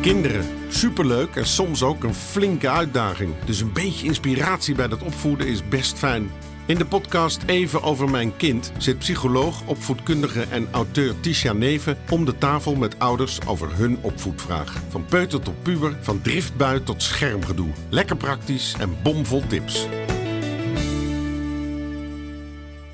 [0.00, 3.34] Kinderen, superleuk en soms ook een flinke uitdaging.
[3.44, 6.30] Dus een beetje inspiratie bij dat opvoeden is best fijn.
[6.66, 12.24] In de podcast Even over mijn kind zit psycholoog, opvoedkundige en auteur Tisha Neven om
[12.24, 14.82] de tafel met ouders over hun opvoedvraag.
[14.88, 17.70] Van peuter tot puber, van driftbui tot schermgedoe.
[17.90, 19.86] Lekker praktisch en bomvol tips.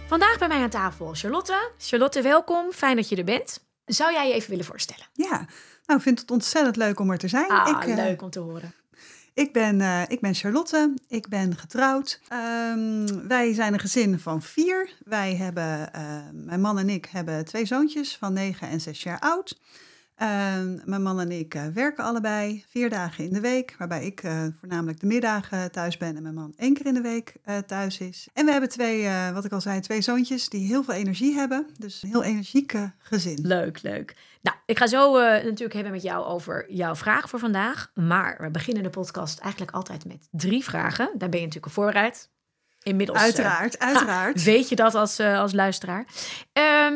[0.06, 1.70] Vandaag bij mij aan tafel Charlotte.
[1.78, 2.72] Charlotte, welkom.
[2.72, 3.62] Fijn dat je er bent.
[3.84, 5.06] Zou jij je even willen voorstellen?
[5.12, 5.46] Ja,
[5.86, 7.48] nou, ik vind het ontzettend leuk om er te zijn.
[7.48, 8.74] Ah, ik, eh, leuk om te horen.
[9.34, 12.20] Ik ben, eh, ik ben Charlotte, ik ben getrouwd.
[12.28, 14.90] Ehm, wij zijn een gezin van vier.
[15.04, 16.02] Wij hebben, eh,
[16.32, 19.58] mijn man en ik hebben twee zoontjes van negen en zes jaar oud.
[20.14, 24.22] Ehm, mijn man en ik eh, werken allebei vier dagen in de week, waarbij ik
[24.22, 27.58] eh, voornamelijk de middagen thuis ben en mijn man één keer in de week eh,
[27.58, 28.28] thuis is.
[28.32, 31.66] En we hebben twee, wat ik al zei, twee zoontjes die heel veel energie hebben.
[31.78, 33.38] Dus een heel energieke gezin.
[33.42, 34.16] Leuk, leuk.
[34.42, 37.90] Nou, ik ga zo natuurlijk hebben met jou over jouw vraag voor vandaag.
[37.94, 41.10] Maar we beginnen de podcast eigenlijk altijd met drie vragen.
[41.18, 42.30] Daar ben je natuurlijk een vooruit.
[42.82, 44.42] Inmiddels Uiteraard, uiteraard.
[44.42, 46.06] weet je dat als, als luisteraar.
[46.52, 46.94] Ehm,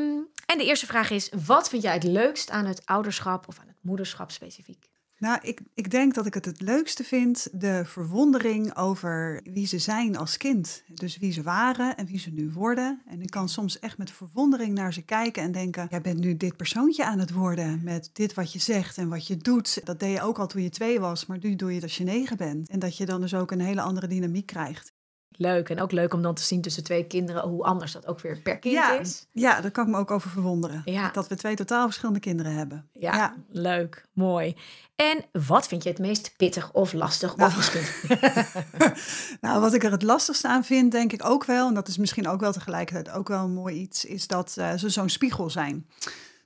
[0.49, 3.67] en de eerste vraag is, wat vind jij het leukst aan het ouderschap of aan
[3.67, 4.89] het moederschap specifiek?
[5.19, 9.79] Nou, ik, ik denk dat ik het het leukste vind, de verwondering over wie ze
[9.79, 10.83] zijn als kind.
[10.87, 13.03] Dus wie ze waren en wie ze nu worden.
[13.07, 16.37] En ik kan soms echt met verwondering naar ze kijken en denken, jij bent nu
[16.37, 19.81] dit persoontje aan het worden met dit wat je zegt en wat je doet.
[19.87, 21.97] Dat deed je ook al toen je twee was, maar nu doe je het als
[21.97, 22.69] je negen bent.
[22.69, 24.93] En dat je dan dus ook een hele andere dynamiek krijgt.
[25.31, 25.69] Leuk.
[25.71, 28.39] En ook leuk om dan te zien tussen twee kinderen hoe anders dat ook weer
[28.39, 29.27] per kind Ja, is.
[29.33, 30.83] ja, daar kan ik me ook over verwonderen.
[30.85, 31.11] Ja.
[31.11, 32.89] Dat we twee totaal verschillende kinderen hebben.
[32.93, 34.07] Ja, leuk.
[34.13, 34.57] Mooi.
[34.97, 37.37] En wat vind je het meest pittig of lastig?
[37.37, 37.51] Nou.
[37.51, 38.09] Of misschien...
[39.41, 41.97] Nou, wat ik er het lastigste aan vind, denk ik ook wel, en dat is
[41.99, 45.51] misschien ook wel tegelijkertijd ook wel een mooi iets, is dat eh, ze zo'n spiegel
[45.51, 45.87] zijn.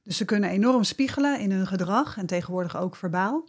[0.02, 3.48] Dus ze kunnen enorm spiegelen in hun gedrag en tegenwoordig ook verbaal.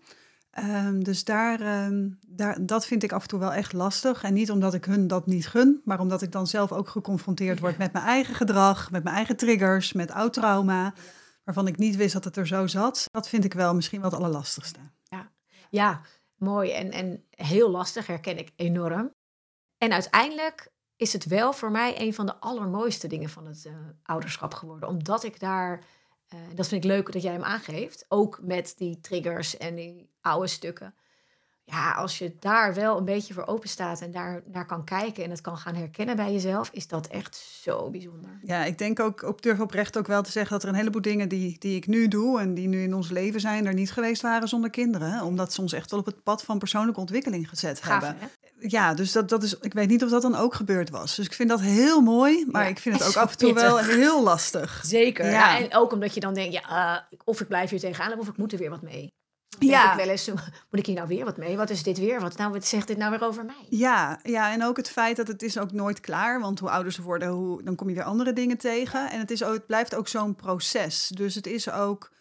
[0.54, 4.24] Ehm, dus daar, ehm, daar, dat vind ik af en toe wel echt lastig.
[4.24, 7.60] En niet omdat ik hun dat niet gun, maar omdat ik dan zelf ook geconfronteerd
[7.60, 10.94] word met mijn eigen gedrag, met mijn eigen triggers, met oud trauma,
[11.44, 13.06] waarvan ik niet wist dat het er zo zat.
[13.12, 14.80] Dat vind ik wel misschien wel het allerlastigste.
[15.70, 16.02] Ja,
[16.36, 16.72] mooi.
[16.72, 19.14] En, en heel lastig, herken ik enorm.
[19.78, 23.74] En uiteindelijk is het wel voor mij een van de allermooiste dingen van het eh,
[24.04, 24.90] ouderschap geworden.
[24.90, 25.84] Omdat ik daar,
[26.34, 30.10] eh, dat vind ik leuk dat jij hem aangeeft, ook met die triggers en die
[30.22, 30.94] oude stukken.
[31.66, 35.24] Ja, als je daar wel een beetje voor open staat en daar naar kan kijken
[35.24, 38.40] en het kan gaan herkennen bij jezelf, is dat echt zo bijzonder.
[38.44, 41.02] Ja, ik denk ook, op durf oprecht ook wel te zeggen dat er een heleboel
[41.02, 43.92] dingen die, die ik nu doe en die nu in ons leven zijn, er niet
[43.92, 45.22] geweest waren zonder kinderen.
[45.24, 48.22] Omdat ze ons echt wel op het pad van persoonlijke ontwikkeling gezet Gaaf, hebben.
[48.22, 48.43] hè?
[48.68, 51.16] Ja, dus dat, dat is, ik weet niet of dat dan ook gebeurd was.
[51.16, 53.54] Dus ik vind dat heel mooi, maar Ja, ik vind het ook af en toe
[53.54, 54.82] wel heel lastig.
[54.86, 55.26] Zeker.
[55.26, 55.32] Ja.
[55.32, 55.60] Ja.
[55.60, 56.62] en ook omdat je dan denkt, ja,
[57.10, 59.08] eh, of ik blijf hier tegenaan of ik moet er weer wat mee.
[59.60, 59.92] Dan Ja.
[59.92, 60.28] ik wel eens,
[60.70, 61.58] moet ik hier nou weer wat mee?
[61.58, 62.22] Wat is dit weer?
[62.22, 63.66] Wat, nou, wat zegt dit nou weer over mij?
[63.70, 66.40] Ja, ja, en ook het feit dat het is ook nooit klaar.
[66.40, 69.12] Want hoe ouder ze worden, hoe, dan kom je weer andere dingen tegen.
[69.12, 71.08] En het, is ook, het blijft ook zo'n proces.
[71.08, 72.12] Dus het is ook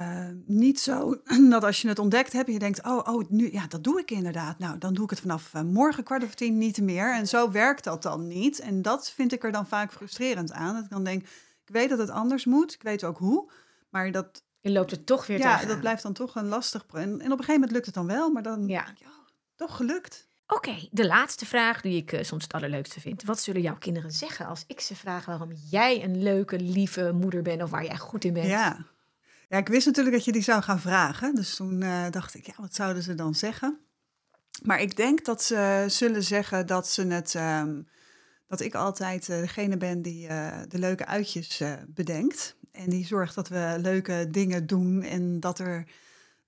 [0.00, 2.52] eh, niet zo dat als je het ontdekt hebt...
[2.52, 4.58] je denkt, oh, oh nu, ja, dat doe ik inderdaad.
[4.58, 7.14] Nou, dan doe ik het vanaf eh, morgen kwart over tien niet meer.
[7.14, 8.60] En zo werkt dat dan niet.
[8.60, 10.74] En dat vind ik er dan vaak frustrerend aan.
[10.74, 11.22] Dat ik dan denk,
[11.64, 12.74] ik weet dat het anders moet.
[12.74, 13.50] Ik weet ook hoe.
[13.88, 15.68] Maar dat, Je loopt er toch weer ja, tegenaan.
[15.68, 16.86] dat blijft dan toch een lastig...
[16.92, 18.66] En, en op een gegeven moment lukt het dan wel, maar dan...
[18.66, 18.86] Ja.
[19.56, 20.28] toch gelukt.
[20.46, 23.22] Oké, de laatste vraag die ik eh, soms het allerleukste vind.
[23.22, 27.42] Wat zullen jouw kinderen zeggen als ik ze vraag waarom jij een leuke, lieve moeder
[27.42, 28.46] bent of waar jij goed in bent?
[28.46, 28.86] Ja.
[29.50, 31.34] Ja, ik wist natuurlijk dat je die zou gaan vragen.
[31.34, 33.78] Dus toen eh, dacht ik, ja, wat zouden ze dan zeggen?
[34.62, 37.34] Maar ik denk dat ze zullen zeggen dat ze het.
[37.34, 37.82] ehm,
[38.46, 42.56] dat ik altijd eh, degene ben die eh, de leuke uitjes bedenkt.
[42.72, 45.02] En die zorgt dat we leuke dingen doen.
[45.02, 45.86] En dat er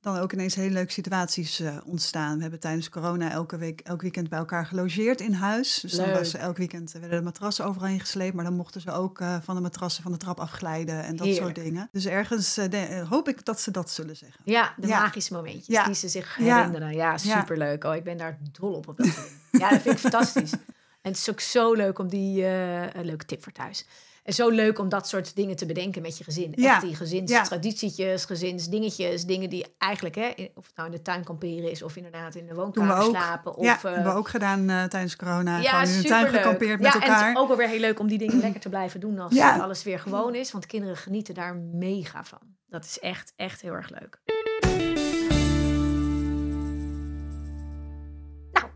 [0.03, 2.37] dan ook ineens hele leuke situaties eh, ontstaan.
[2.37, 5.79] We hebben tijdens corona elke week, elk weekend bij elkaar gelogeerd in huis.
[5.81, 8.35] Dus dan was elk weekend eh, werden de matrassen overheen gesleept.
[8.35, 11.35] Maar dan mochten ze ook eh, van de matrassen van de trap afglijden en dat
[11.35, 11.89] soort dingen.
[11.93, 14.41] Dus ergens de- hoop ik dat ze dat zullen zeggen.
[14.45, 15.01] Ja, de Ja.
[15.01, 15.85] magische momentjes Ja.
[15.85, 16.93] die ze zich herinneren.
[16.95, 17.85] Ja, superleuk.
[17.85, 18.89] Oh, ik ben daar dol op.
[18.89, 19.07] op dat
[19.51, 20.53] ja, dat vind ik fantastisch.
[20.53, 22.45] En het is ook zo leuk om die...
[22.45, 23.87] een leuke tip voor thuis.
[24.23, 26.53] En zo leuk om dat soort dingen te bedenken met je gezin.
[26.57, 26.73] Ja.
[26.73, 29.25] Echt die gezinstraditietjes, gezinsdingetjes.
[29.25, 31.83] Dingen die eigenlijk, hè, of het nou in de tuin kamperen is...
[31.83, 33.55] of inderdaad in de woonkamer slapen.
[33.55, 35.59] Of, ja, eh, hebben we ook gedaan eh, tijdens corona.
[35.59, 37.31] ja, Gewoon in de tuin gekampeerd ja, met en het elkaar.
[37.31, 39.61] is ook wel weer heel leuk om die dingen lekker te blijven doen als eh,
[39.61, 40.53] alles weer gewoon is.
[40.53, 42.41] Want kinderen genieten daar mega van.
[42.69, 44.21] Dat is echt, echt heel erg leuk.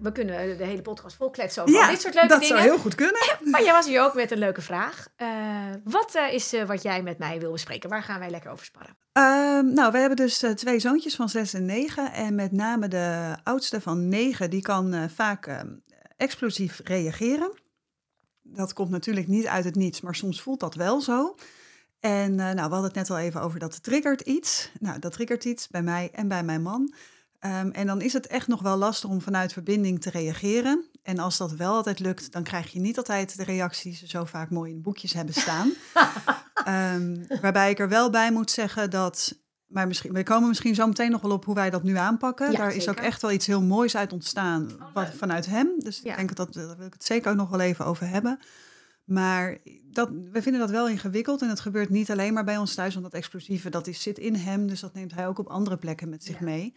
[0.07, 2.57] We kunnen de hele podcast vol kletsen over Ja, dit soort leuke dat dingen.
[2.57, 3.21] zou heel goed kunnen.
[3.51, 5.07] Maar jij was hier ook met een leuke vraag.
[5.17, 5.29] Eh,
[5.85, 7.91] wat eh, is eh, wat jij met mij wil bespreken?
[7.91, 8.97] Waar gaan wij lekker over sparren?
[9.13, 12.13] Ehm, nou, we hebben dus eh, twee zoontjes van zes en negen.
[12.13, 15.69] En met name de oudste van negen, die kan eh, vaak ehm,
[16.17, 17.53] explosief reageren.
[18.43, 21.35] Dat komt natuurlijk niet uit het niets, maar soms voelt dat wel zo.
[22.01, 24.71] En eh, nou, we hadden het net al even over dat triggert iets.
[24.81, 26.95] Nou, dat triggert iets bij mij en bij mijn man.
[27.41, 30.85] Ehm, en dan is het echt nog wel lastig om vanuit verbinding te reageren.
[31.03, 34.07] En als dat wel altijd lukt, dan krijg je niet altijd de reacties die ze
[34.17, 35.73] zo vaak mooi in boekjes hebben staan.
[36.65, 39.39] Ehm, waarbij ik er wel bij moet zeggen dat.
[39.67, 42.51] Maar misschien, we komen misschien zo meteen nog wel op hoe wij dat nu aanpakken.
[42.51, 45.69] Ja, Daar is ook echt wel iets heel moois uit ontstaan Oh, wat, vanuit hem.
[45.79, 46.11] Dus Ja.
[46.11, 48.39] ik denk dat daar wil ik het zeker ook nog wel even over hebben.
[49.05, 51.43] Maar dat, we vinden dat wel ingewikkeld.
[51.43, 52.93] En het gebeurt niet alleen maar bij ons thuis.
[52.95, 54.67] Want dat explosieve, dat is, zit in hem.
[54.67, 56.45] Dus dat neemt hij ook op andere plekken met zich Ja.
[56.45, 56.75] mee.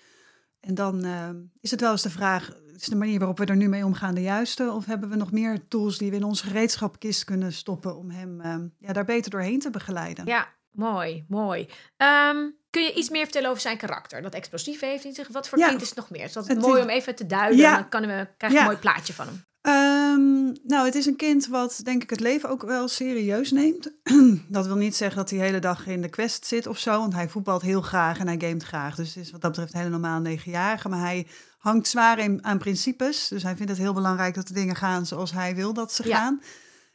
[0.59, 1.29] En dan eh,
[1.61, 4.15] is het wel eens de vraag, is de manier waarop we er nu mee omgaan
[4.15, 4.71] de juiste?
[4.71, 8.41] Of hebben we nog meer tools die we in onze gereedschapkist kunnen stoppen om hem
[8.41, 10.25] eh, ja, daar beter doorheen te begeleiden?
[10.25, 11.67] Ja, mooi, mooi.
[11.97, 12.38] Ehm,
[12.69, 14.21] kun je iets meer vertellen over zijn karakter?
[14.21, 15.27] Dat explosief heeft hij zich.
[15.27, 15.67] Wat voor Ja.
[15.67, 16.23] kind is het nog meer?
[16.23, 17.57] Is dat Het mooi is- om even te duiden?
[17.57, 17.75] Ja.
[17.75, 18.63] Dan kunnen we, krijg je Ja.
[18.65, 19.44] een mooi plaatje van hem.
[19.61, 23.91] Ehm, nou, het is een kind wat denk ik het leven ook wel serieus neemt.
[24.47, 27.00] dat wil niet zeggen dat hij de hele dag in de quest zit of zo,
[27.00, 28.95] want hij voetbalt heel graag en hij gamet graag.
[28.95, 30.89] Dus het is wat dat betreft een hele normaal negenjarige.
[30.89, 31.27] Maar hij
[31.57, 33.27] hangt zwaar in, aan principes.
[33.27, 36.07] Dus hij vindt het heel belangrijk dat de dingen gaan zoals hij wil dat ze
[36.07, 36.17] Ja.
[36.17, 36.41] gaan.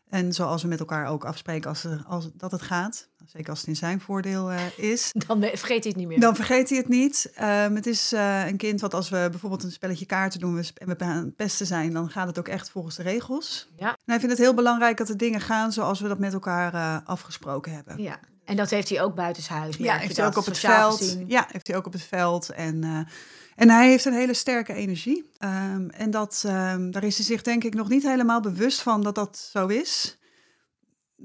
[0.08, 3.08] En zoals we met elkaar ook afspreken als, er, als dat het gaat.
[3.26, 5.10] Zeker als het in zijn voordeel eh, is.
[5.26, 6.20] Dan we- vergeet hij het niet meer.
[6.20, 7.32] Dan vergeet hij het niet.
[7.34, 10.88] Ehm, het is eh, een kind wat als we bijvoorbeeld een spelletje kaarten doen en
[10.88, 13.68] we aan het pesten zijn, dan gaat het ook echt volgens de regels.
[13.76, 13.88] Ja.
[13.88, 16.74] En hij vindt het heel belangrijk dat de dingen gaan zoals we dat met elkaar
[16.74, 18.02] eh, afgesproken hebben.
[18.02, 18.18] Ja.
[18.44, 19.76] En dat heeft hij ook buitenshuis.
[19.76, 20.98] Ja, heeft hij ook op het veld.
[20.98, 21.28] gezien.
[21.28, 22.50] Ja, heeft hij ook op het veld.
[22.50, 22.98] En, eh,
[23.54, 25.30] en hij heeft een hele sterke energie.
[25.38, 29.02] Ehm, en dat, ehm, daar is hij zich denk ik nog niet helemaal bewust van
[29.02, 30.18] dat dat zo is.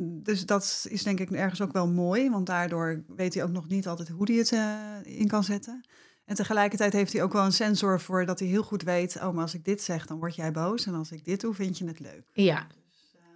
[0.01, 3.68] Dus dat is denk ik ergens ook wel mooi, want daardoor weet hij ook nog
[3.68, 5.86] niet altijd hoe hij het eh, in kan zetten.
[6.25, 9.33] En tegelijkertijd heeft hij ook wel een sensor voor dat hij heel goed weet, oh,
[9.33, 10.86] maar als ik dit zeg, dan word jij boos.
[10.86, 12.24] En als ik dit doe, vind je het leuk.
[12.33, 12.68] Ja.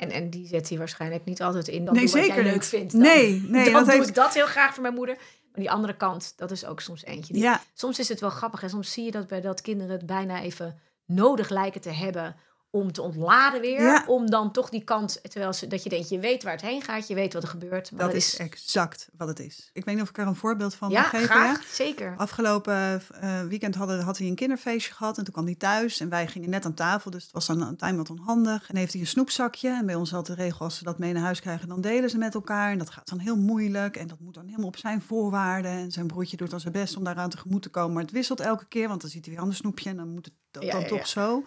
[0.03, 1.85] En, en die zet hij waarschijnlijk niet altijd in.
[1.85, 2.91] Dan Nee, doe wat zeker jij leuk vindt.
[2.91, 5.15] Dan, Nee, nee, dan dat doe heeft- ik dat heel graag voor mijn moeder.
[5.15, 7.33] Maar die andere kant, dat is ook soms eentje.
[7.33, 9.91] Die- Ja, Soms is het wel grappig en soms zie je dat bij dat kinderen
[9.91, 12.35] het bijna even nodig lijken te hebben
[12.73, 13.81] om te ontladen weer.
[13.81, 14.03] Ja.
[14.07, 16.81] Om dan toch die kant, terwijl ze, dat je denkt, je weet waar het heen
[16.81, 17.91] gaat, je weet wat er gebeurt.
[17.91, 19.69] Maar dat is exact wat het is.
[19.73, 21.25] Ik weet niet of ik er een voorbeeld van ja, mag geven.
[21.25, 21.65] graag, Ja?
[21.73, 22.13] zeker.
[22.17, 26.09] Afgelopen eh, weekend hadden, had hij een kinderfeestje gehad en toen kwam hij thuis en
[26.09, 28.69] wij gingen net aan tafel, dus het was dan een tijd wat onhandig.
[28.69, 31.13] En heeft hij een snoepzakje en bij ons had de regel als ze dat mee
[31.13, 34.07] naar huis krijgen, dan delen ze met elkaar en dat gaat dan heel moeilijk en
[34.07, 37.03] dat moet dan helemaal op zijn voorwaarden en zijn broertje doet dan zijn best om
[37.03, 39.43] daaraan tegemoet te komen, maar het wisselt elke keer, want dan ziet hij weer een
[39.43, 41.43] ander snoepje en dan moet het Ja, dan toch zo.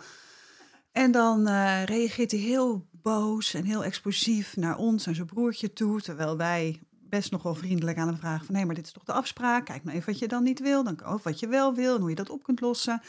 [0.97, 5.73] En dan eh, reageert hij heel boos en heel explosief naar ons en zijn broertje
[5.73, 8.55] toe, terwijl wij best nog wel vriendelijk aan hem vragen van...
[8.55, 9.65] hé, maar dit is toch de afspraak?
[9.65, 12.01] Kijk nou even wat je dan niet wil, dan of wat je wel wil en
[12.01, 13.03] hoe je dat op kunt lossen.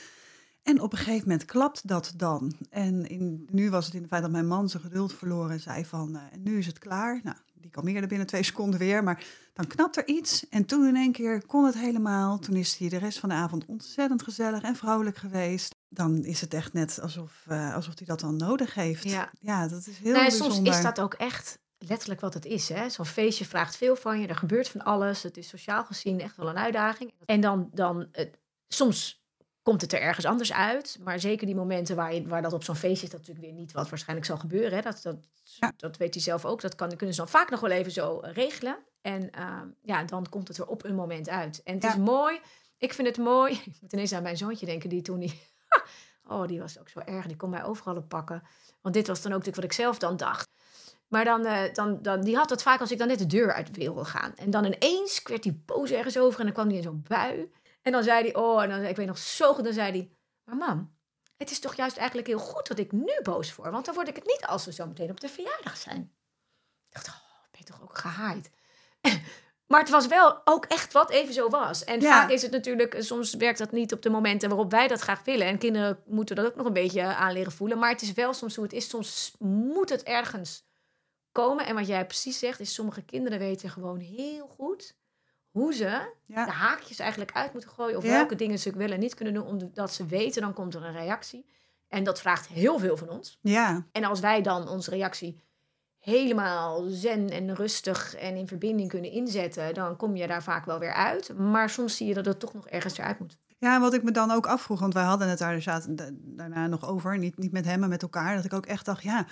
[0.63, 2.54] En op een gegeven moment klapt dat dan.
[2.69, 3.06] En
[3.50, 6.16] nu was het in het feit dat mijn man zijn geduld verloor en zei van...
[6.31, 7.19] en nu is het klaar.
[7.24, 9.23] Nou, die kalmeerde binnen twee seconden weer, maar
[9.53, 10.49] dan knapt er iets.
[10.49, 12.39] En toen in één keer kon het helemaal.
[12.39, 15.75] Toen is hij de rest van de avond ontzettend gezellig en vrolijk geweest.
[15.89, 19.03] Dan is het echt net alsof, eh, alsof hij dat dan nodig heeft.
[19.03, 19.31] Ja.
[19.39, 20.55] ja dat is heel bijzonder.
[20.55, 22.69] soms is dat ook echt letterlijk wat het is.
[22.69, 22.89] hè.
[22.89, 25.24] Zo'n feestje vraagt veel van je, er gebeurt van alles.
[25.24, 27.13] Het is sociaal gezien echt wel een uitdaging.
[27.25, 28.25] En dan, dan eh,
[28.67, 29.25] soms
[29.67, 30.97] komt het er ergens anders uit.
[31.03, 33.55] Maar zeker die momenten waar, je, waar dat op zo'n feestje is, dat natuurlijk weer
[33.55, 34.74] niet wat waarschijnlijk zal gebeuren.
[34.74, 34.81] Hè.
[34.81, 35.74] Dat, dat, Ja.
[35.77, 36.62] dat weet hij zelf ook.
[36.62, 38.77] Dat kan, kunnen ze dan vaak nog wel even zo eh, regelen.
[39.01, 41.63] En eh, ja, dan komt het er op een moment uit.
[41.63, 41.89] En het Ja.
[41.89, 42.39] is mooi.
[42.77, 43.53] Ik vind het mooi.
[43.65, 45.41] Ik moet ineens aan mijn zoontje denken, die toen die...
[46.27, 47.25] oh, die was ook zo erg.
[47.25, 48.43] Die kon mij overal op pakken.
[48.81, 50.50] Want dit was dan ook natuurlijk wat ik zelf dan dacht.
[51.07, 53.53] Maar dan, eh, dan, dan, die had dat vaak als ik dan net de deur
[53.53, 54.36] uit wilde gaan.
[54.36, 57.50] En dan ineens werd hij boos ergens over en dan kwam hij in zo'n bui.
[57.88, 60.10] En dan zei hij, oh, en dan, ik weet nog zo goed, dan zei hij,
[60.44, 60.96] maar mam,
[61.38, 63.72] het is toch juist eigenlijk heel goed dat ik nu boos word.
[63.72, 66.01] Want dan word ik het niet als we zo meteen op de verjaardag zijn.
[66.88, 67.13] Ik dacht, oh,
[67.51, 68.50] ben je toch ook gehaaid.
[69.67, 71.84] Maar het was wel ook echt wat even zo was.
[71.84, 72.10] En Ja.
[72.10, 75.24] vaak is het natuurlijk, soms werkt dat niet op de momenten waarop wij dat graag
[75.24, 75.48] willen.
[75.48, 77.77] En kinderen moeten dat ook nog een beetje aan leren voelen.
[77.77, 78.89] Maar het is wel soms hoe het is.
[78.89, 80.65] Soms moet het ergens
[81.32, 81.65] komen.
[81.65, 84.96] En wat jij precies zegt, is sommige kinderen weten gewoon heel goed
[85.51, 87.98] hoe ze de haakjes eigenlijk uit moeten gooien.
[87.98, 88.10] Of Ja.
[88.12, 90.94] welke dingen ze wel en niet kunnen doen, omdat ze weten, dan komt er een
[90.94, 91.46] reactie.
[91.88, 93.39] En dat vraagt heel veel van ons.
[93.42, 95.39] ja, En als wij dan onze reactie
[96.00, 100.80] helemaal zen en rustig en in verbinding kunnen inzetten, dan kom je daar vaak wel
[100.80, 101.38] weer uit.
[101.38, 103.38] Maar soms zie je dat het toch nog ergens eruit moet.
[103.60, 106.68] Ja, wat ik me dan ook afvroeg, want wij hadden het daar zaten da- daarna
[106.68, 109.25] nog over, niet, niet met hem, maar met elkaar, dat ik ook echt dacht, ja,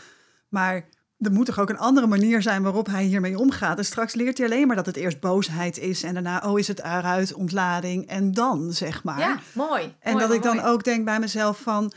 [0.49, 3.77] maar er moet toch ook een andere manier zijn waarop hij hiermee omgaat.
[3.77, 6.67] En straks leert hij alleen maar dat het eerst boosheid is en daarna, oh, is
[6.67, 9.19] het eruit, ontlading en dan, zeg maar.
[9.19, 9.95] Ja, mooi.
[9.99, 10.67] En Mooi, dat ik dan mooi.
[10.67, 11.91] ook denk bij mezelf van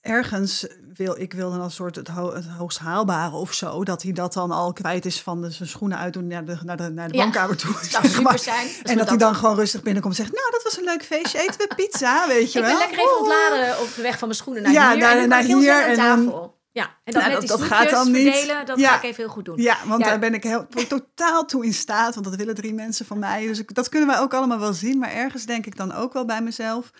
[0.00, 4.02] ergens wil ik wil dan als soort het, ho het hoogst haalbare of zo, dat
[4.02, 6.88] hij dat dan al kwijt is van de, zijn schoenen uitdoen naar de, naar de,
[6.90, 7.74] naar de Ja, bankkamer toe.
[7.74, 8.66] Het zou super zijn.
[8.66, 11.04] En dat hij dat dan gewoon rustig binnenkomt en zegt, nou, dat was een leuk
[11.04, 12.78] feestje, eten we pizza, weet je Ik wel.
[12.78, 13.20] ben lekker even Oeh.
[13.20, 14.98] ontladen op de weg van mijn schoenen naar Ja, hier.
[14.98, 16.58] naar- naar ik heel hier en tafel.
[16.72, 18.32] Ja, en dan Ja, met dat- die dat gaat dan niet.
[18.34, 18.88] verdelen, dat Ja.
[18.88, 19.56] ga ik even heel goed doen.
[19.62, 20.06] Ja, want Ja.
[20.08, 23.46] daar ben ik heel, totaal toe in staat, want dat willen drie mensen van mij.
[23.46, 26.12] Dus ik, dat kunnen wij ook allemaal wel zien, maar ergens denk ik dan ook
[26.12, 26.90] wel bij mezelf.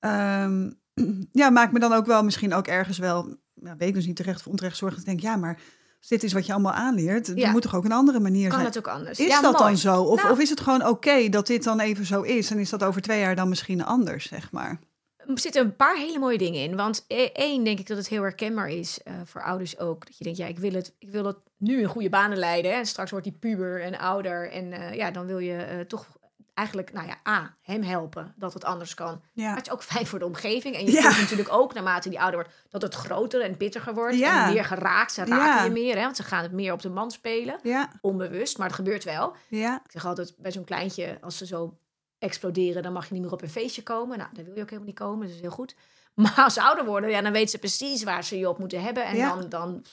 [0.00, 0.70] ehm,
[1.32, 4.16] ja, maak me dan ook wel misschien ook ergens wel, ja, weet ik dus niet
[4.16, 4.98] terecht of onterecht zorgen.
[4.98, 5.58] Dat ik denk, ja, maar
[5.98, 7.46] als dit is wat je allemaal aanleert, Ja.
[7.46, 8.64] er moet toch ook een andere manier Kan zijn.
[8.66, 9.18] het ook anders.
[9.18, 9.64] Is ja, dat mooi.
[9.64, 10.02] dan zo?
[10.02, 10.32] Of, Nou.
[10.32, 12.50] of is het gewoon oké dat dit dan even zo is?
[12.50, 14.78] En is dat over twee jaar dan misschien anders, zeg maar?
[15.26, 16.76] Er zitten een paar hele mooie dingen in.
[16.76, 20.06] Want e- één, denk ik dat het heel herkenbaar is eh, voor ouders ook.
[20.06, 22.70] Dat je denkt, ja, ik wil het, ik wil het nu in goede banen leiden.
[22.70, 22.76] Hè.
[22.78, 24.50] En straks wordt hij puber en ouder.
[24.50, 26.06] En eh, ja, dan wil je eh, toch
[26.54, 29.06] eigenlijk, nou ja, A, hem helpen dat het anders kan.
[29.06, 30.74] Maar Ja, het is ook fijn voor de omgeving.
[30.76, 31.00] En je Ja.
[31.02, 34.16] voelt natuurlijk ook, naarmate die ouder wordt, dat het groter en pittiger wordt.
[34.18, 34.46] Ja.
[34.46, 35.12] En meer geraakt.
[35.12, 37.58] Ze raken je meer, hè, want ze gaan het meer op de man spelen.
[37.62, 39.36] ja, Onbewust, maar het gebeurt wel.
[39.48, 41.78] ja, Ik zeg altijd bij zo'n kleintje, als ze zo
[42.18, 44.18] exploderen, dan mag je niet meer op een feestje komen.
[44.18, 45.74] Nou, daar wil je ook helemaal niet komen, dat is heel goed.
[46.14, 48.82] Maar als ze ouder worden, ja, dan weten ze precies waar ze je op moeten
[48.82, 49.04] hebben.
[49.04, 49.34] En Ja.
[49.36, 49.84] dan, dan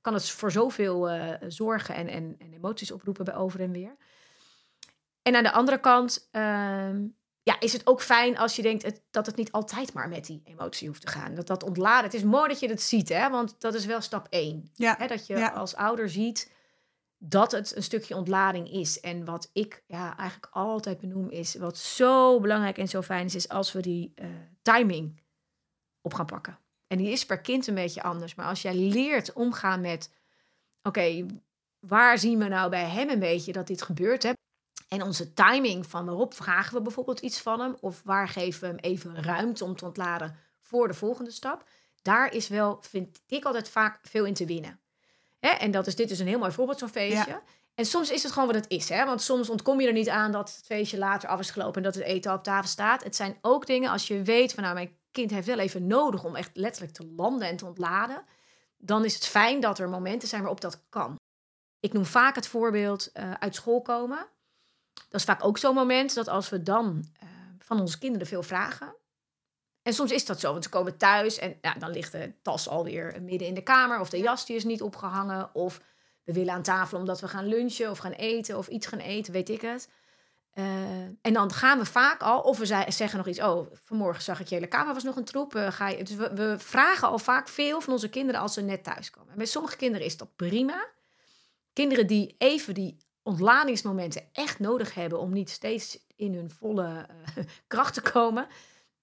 [0.00, 3.96] kan het voor zoveel eh, zorgen en, en, en emoties oproepen bij over en weer.
[5.22, 7.02] En aan de andere kant ehm,
[7.42, 10.26] ja, is het ook fijn als je denkt het, dat het niet altijd maar met
[10.26, 11.34] die emotie hoeft te gaan.
[11.34, 12.04] Dat dat ontladen.
[12.04, 14.70] Het is mooi dat je het ziet, hè, want dat is wel stap één.
[14.74, 14.94] ja.
[14.98, 15.48] Hè, dat je Ja.
[15.48, 16.52] als ouder ziet
[17.26, 19.00] dat het een stukje ontlading is.
[19.00, 23.34] En wat ik ja, eigenlijk altijd benoem is, wat zo belangrijk en zo fijn is,
[23.34, 24.26] is als we die eh,
[24.62, 25.20] timing
[26.00, 26.58] op gaan pakken.
[26.86, 28.34] En die is per kind een beetje anders.
[28.34, 30.14] Maar als jij leert omgaan met,
[30.82, 31.26] oké,
[31.78, 34.22] waar zien we nou bij hem een beetje dat dit gebeurt?
[34.22, 34.32] Hè?
[34.88, 38.66] En onze timing van waarop vragen we bijvoorbeeld iets van hem, of waar geven we
[38.66, 41.68] hem even ruimte om te ontladen voor de volgende stap.
[42.02, 44.83] Daar is wel, vind ik altijd vaak veel in te winnen.
[45.46, 45.50] Hè?
[45.50, 47.42] En dat is, dit is een heel mooi voorbeeld, zo'n feestje.
[47.74, 48.88] En soms is het gewoon wat het is.
[48.88, 49.04] Hè?
[49.04, 51.82] Want soms ontkom je er niet aan dat het feestje later af is gelopen en
[51.82, 53.04] dat het eten op tafel staat.
[53.04, 56.24] Het zijn ook dingen als je weet van nou, mijn kind heeft wel even nodig
[56.24, 58.24] om echt letterlijk te landen en te ontladen.
[58.78, 61.16] Dan is het fijn dat er momenten zijn waarop dat kan.
[61.80, 64.26] Ik noem vaak het voorbeeld eh, uit school komen.
[64.94, 68.42] Dat is vaak ook zo'n moment dat als we dan eh, van onze kinderen veel
[68.42, 68.94] vragen.
[69.84, 72.68] En soms is dat zo, want ze komen thuis en ja, dan ligt de tas
[72.68, 74.00] alweer midden in de kamer.
[74.00, 75.54] Of de jas die is niet opgehangen.
[75.54, 75.80] Of
[76.24, 79.32] we willen aan tafel omdat we gaan lunchen of gaan eten of iets gaan eten,
[79.32, 79.88] weet ik het.
[80.50, 80.64] Eh,
[81.20, 83.40] en dan gaan we vaak al, of we zeggen nog iets.
[83.40, 85.54] Oh, vanmorgen zag ik je hele kamer was nog een troep.
[85.54, 88.60] eh, ga je, dus we, we vragen al vaak veel van onze kinderen als ze
[88.60, 89.30] net thuiskomen.
[89.30, 90.88] En bij sommige kinderen is dat prima.
[91.72, 97.44] Kinderen die even die ontladingsmomenten echt nodig hebben om niet steeds in hun volle eh,
[97.66, 98.46] kracht te komen.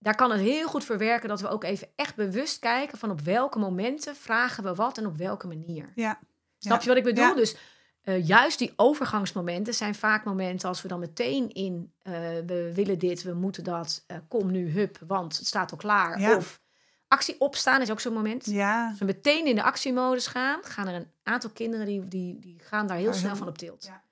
[0.04, 3.22] Daar kan het heel goed verwerken dat we ook even echt bewust kijken van op
[3.22, 5.92] welke momenten vragen we wat en op welke manier.
[5.96, 6.20] Ja.
[6.58, 6.84] Snap Ja.
[6.84, 7.30] je wat ik bedoel?
[7.30, 7.34] Ja.
[7.34, 7.56] Dus
[8.02, 12.14] eh, juist die overgangsmomenten zijn vaak momenten als we dan meteen in eh,
[12.46, 16.20] we willen dit, we moeten dat, eh, kom nu, hup, want het staat al klaar.
[16.20, 16.36] Ja.
[16.36, 16.62] Of
[17.08, 18.46] actie opstaan is ook zo'n moment.
[18.46, 22.40] Ja, Als we meteen in de actiemodus gaan, gaan er een aantal kinderen die, die,
[22.40, 23.86] die gaan daar heel snel van op tilt.
[23.86, 24.04] Ja.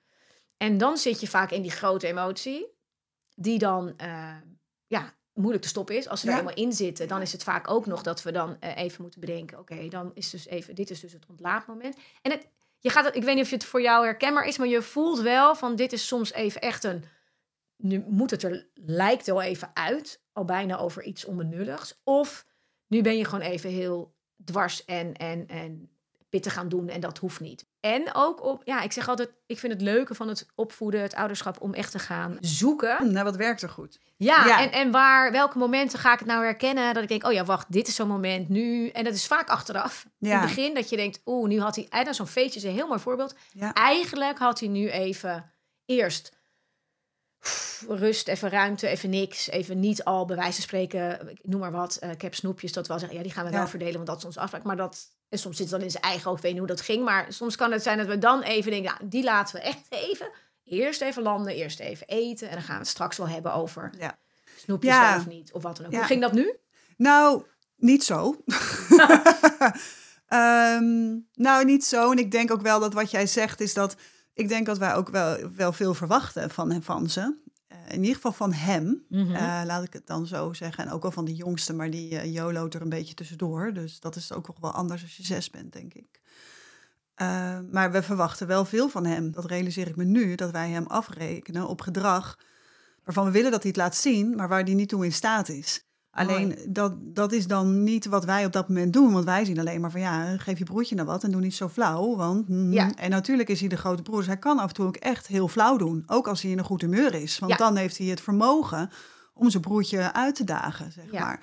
[0.56, 2.66] En dan zit je vaak in die grote emotie,
[3.34, 3.96] die dan
[4.86, 6.08] ja, moeilijk te stoppen is.
[6.08, 6.32] Als ze Ja.
[6.32, 9.02] er helemaal in zitten, dan is het vaak ook nog dat we dan eh, even
[9.02, 11.96] moeten bedenken: oké, dan is dus even, dit is dus het ontlaatmoment.
[12.22, 12.46] En het,
[12.78, 15.54] je gaat ik weet niet of het voor jou herkenbaar is, maar je voelt wel
[15.54, 17.04] van dit is soms even echt een.
[17.76, 22.00] Nu moet het er, lijkt wel even uit, al bijna over iets onbenulligs.
[22.04, 22.46] Of
[22.86, 25.90] nu ben je gewoon even heel dwars en, en, en
[26.30, 27.66] pittig gaan doen en dat hoeft niet.
[27.80, 31.14] En ook op, ja, ik zeg altijd, ik vind het leuke van het opvoeden, het
[31.14, 33.12] ouderschap, om echt te gaan zoeken.
[33.12, 33.98] nou, wat werkt er goed?
[34.16, 34.60] Ja, Ja.
[34.60, 36.94] En, en waar, welke momenten ga ik het nou herkennen?
[36.94, 38.88] Dat ik denk, oh ja, wacht, dit is zo'n moment nu.
[38.88, 40.06] En dat is vaak achteraf.
[40.20, 42.72] In het begin dat je denkt, oeh, nu had hij, dan zo'n feestje is een
[42.72, 43.34] heel mooi voorbeeld.
[43.52, 43.72] Ja.
[43.74, 45.52] Eigenlijk had hij nu even
[45.86, 46.38] eerst
[47.38, 49.48] pff, rust, even ruimte, even niks.
[49.50, 51.96] Even niet al bij wijze van spreken, noem maar wat.
[51.96, 54.18] eh, ik heb snoepjes, dat wel zeggen, ja, die gaan we wel verdelen, want dat
[54.18, 54.62] is onze afspraak.
[54.62, 56.80] Maar dat, en soms zit het dan in zijn eigen hoofd, weet niet hoe dat
[56.80, 57.04] ging.
[57.04, 59.86] Maar soms kan het zijn dat we dan even denken, nou, die laten we echt
[59.88, 60.30] even.
[60.64, 62.48] Eerst even landen, eerst even eten.
[62.48, 64.18] En dan gaan we het straks wel hebben over Ja.
[64.56, 65.16] snoepjes Ja.
[65.16, 65.92] of niet, of wat dan ook.
[65.92, 65.98] Ja.
[65.98, 66.56] Hoe ging dat nu?
[66.96, 67.44] Nou,
[67.76, 68.36] niet zo.
[70.26, 72.10] Ehm, nou, niet zo.
[72.10, 73.96] En ik denk ook wel dat wat jij zegt is dat...
[74.34, 77.36] Ik denk dat wij ook wel, wel veel verwachten van, van ze.
[77.92, 79.34] In ieder geval van hem, Mhm.
[79.34, 80.84] eh, laat ik het dan zo zeggen.
[80.84, 83.72] En ook wel van de jongste, maar die uh, joloot er een beetje tussendoor.
[83.72, 86.20] Dus dat is ook nog wel anders als je zes bent, denk ik.
[87.22, 89.32] Uh, maar we verwachten wel veel van hem.
[89.32, 92.38] Dat realiseer ik me nu, dat wij hem afrekenen op gedrag
[93.04, 95.48] waarvan we willen dat hij het laat zien, maar waar hij niet toe in staat
[95.48, 95.84] is.
[96.10, 99.12] Alleen dat, dat is dan niet wat wij op dat moment doen.
[99.12, 101.54] Want wij zien alleen maar van ja, geef je broertje nou wat en doe niet
[101.54, 102.16] zo flauw.
[102.16, 102.94] Want, mm, Ja.
[102.94, 104.16] En natuurlijk is hij de grote broer.
[104.16, 106.02] Dus hij kan af en toe ook echt heel flauw doen.
[106.06, 107.38] Ook als hij in een goed humeur is.
[107.38, 107.58] Want Ja.
[107.58, 108.90] dan heeft hij het vermogen
[109.34, 111.20] om zijn broertje uit te dagen, zeg Ja.
[111.24, 111.40] maar.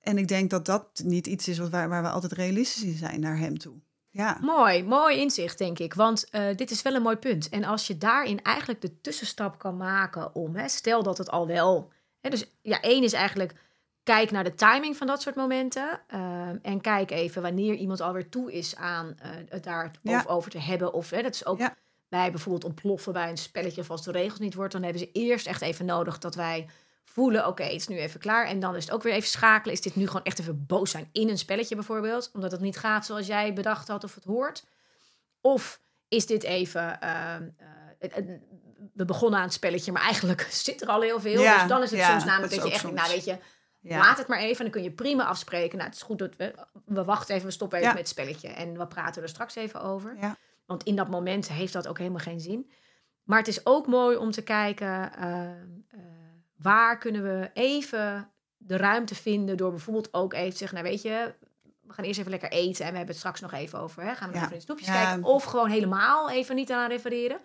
[0.00, 2.96] En ik denk dat dat niet iets is wat waar, waar we altijd realistisch in
[2.96, 3.74] zijn naar hem toe.
[4.12, 5.94] Ja, Mooi, mooi inzicht, denk ik.
[5.94, 7.48] Want eh, dit is wel een mooi punt.
[7.48, 11.46] En als je daarin eigenlijk de tussenstap kan maken om, hè, stel dat het al
[11.46, 11.92] wel.
[12.20, 13.54] Hè, dus ja, één is eigenlijk
[14.02, 16.00] kijk naar de timing van dat soort momenten.
[16.06, 20.24] ehm, en kijk even wanneer iemand alweer toe is aan eh, het daar Ja.
[20.26, 20.92] over, te hebben.
[20.92, 21.76] Of hè, dat is ook Ja.
[22.08, 24.72] bij bijvoorbeeld ontploffen bij een spelletje of als de regels niet wordt.
[24.72, 26.68] Dan hebben ze eerst echt even nodig dat wij
[27.04, 28.46] voelen, oké, het is nu even klaar.
[28.46, 29.74] En dan is het ook weer even schakelen.
[29.74, 32.30] Is dit nu gewoon echt even boos zijn in een spelletje bijvoorbeeld?
[32.34, 34.64] Omdat het niet gaat zoals jij bedacht had of het hoort?
[35.40, 37.00] Of is dit even...
[37.00, 37.48] ehm,
[37.98, 38.08] eh,
[38.94, 41.42] we begonnen aan het spelletje, maar eigenlijk zit er al heel veel.
[41.42, 42.94] Ja, dus dan is het soms namelijk dat je echt, soms.
[42.94, 43.38] nou weet je,
[43.80, 43.98] ja.
[43.98, 44.56] laat het maar even.
[44.56, 45.76] En dan kun je prima afspreken.
[45.78, 47.96] Nou, het is goed dat we, we wachten even, we stoppen even Ja.
[47.96, 48.48] met het spelletje.
[48.48, 50.16] En we praten er straks even over.
[50.20, 50.36] Ja.
[50.66, 52.70] Want in dat moment heeft dat ook helemaal geen zin.
[53.24, 55.56] Maar het is ook mooi om te kijken, eh, eh,
[56.56, 61.02] waar kunnen we even de ruimte vinden door bijvoorbeeld ook even te zeggen, nou weet
[61.02, 61.34] je,
[61.80, 64.02] we gaan eerst even lekker eten en we hebben het straks nog even over.
[64.02, 64.14] Hè?
[64.14, 64.40] Gaan we Ja.
[64.40, 64.94] even in de snoepjes Ja.
[65.04, 67.40] kijken of gewoon helemaal even niet aan refereren.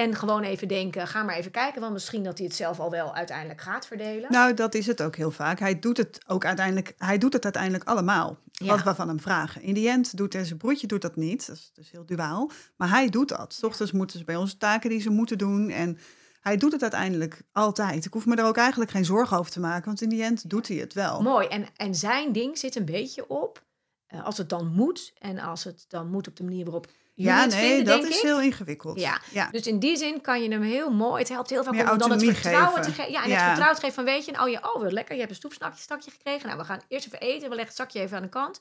[0.00, 2.90] En gewoon even denken, ga maar even kijken, want misschien dat hij het zelf al
[2.90, 4.32] wel uiteindelijk gaat verdelen.
[4.32, 5.58] Nou, dat is het ook heel vaak.
[5.58, 8.38] Hij doet het ook uiteindelijk, hij doet het uiteindelijk allemaal.
[8.52, 8.66] Ja.
[8.66, 9.62] Wat we van hem vragen.
[9.62, 11.46] In die end doet hij zijn broertje doet dat niet.
[11.46, 12.50] Dat is dus heel duaal.
[12.76, 13.54] Maar hij doet dat.
[13.54, 15.70] 's Ochtends moeten ze bij ons taken die ze moeten doen.
[15.70, 15.98] En
[16.40, 18.04] hij doet het uiteindelijk altijd.
[18.04, 19.84] Ik hoef me er ook eigenlijk geen zorgen over te maken.
[19.84, 21.22] Want in die end doet hij het wel.
[21.22, 21.46] Mooi.
[21.46, 23.64] En, en zijn ding zit een beetje op,
[24.06, 26.86] eh, als het dan moet en als het dan moet op de manier waarop
[27.24, 28.22] ja, nee, vinden, dat is ik.
[28.22, 29.00] heel ingewikkeld.
[29.00, 29.20] Ja.
[29.30, 29.48] ja.
[29.50, 31.18] Dus in die zin kan je hem heel mooi.
[31.20, 32.82] Het helpt heel veel Meer om dan het vertrouwen geven.
[32.82, 33.12] te geven.
[33.12, 33.34] Ja, en Ja.
[33.34, 35.36] het vertrouwen te geven van weet je, oh, je, oh wat lekker, je hebt een
[35.36, 36.46] stoepsnakje stakje gekregen.
[36.46, 38.60] Nou, we gaan eerst even eten, we leggen het zakje even aan de kant.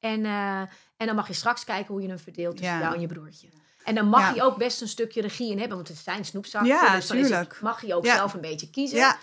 [0.00, 0.60] En, eh,
[0.96, 2.80] en dan mag je straks kijken hoe je hem verdeelt tussen Ja.
[2.80, 3.46] jou en je broertje.
[3.84, 6.68] En dan mag hij ook best een stukje regie in hebben, want het zijn snoepzakje.
[6.68, 7.60] Ja, dus dan is het- tuurlijk.
[7.62, 8.98] mag hij ook zelf een beetje kiezen.
[8.98, 9.16] Ja,